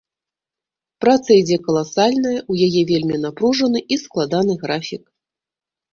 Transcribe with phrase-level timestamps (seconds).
[1.05, 5.03] Праца ідзе каласальная, у яе вельмі напружаны і складаны графік.